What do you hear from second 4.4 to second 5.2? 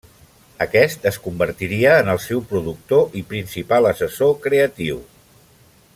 creatiu.